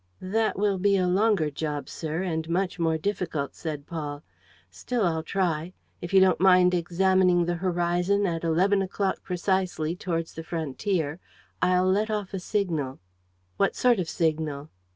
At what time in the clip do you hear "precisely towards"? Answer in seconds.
9.21-10.33